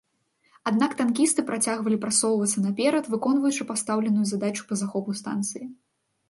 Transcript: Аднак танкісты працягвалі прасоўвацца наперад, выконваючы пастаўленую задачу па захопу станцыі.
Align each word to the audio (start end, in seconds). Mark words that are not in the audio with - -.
Аднак 0.69 0.91
танкісты 1.01 1.43
працягвалі 1.49 1.99
прасоўвацца 2.05 2.63
наперад, 2.63 3.11
выконваючы 3.15 3.69
пастаўленую 3.73 4.25
задачу 4.33 4.67
па 4.73 4.81
захопу 4.83 5.11
станцыі. 5.23 5.65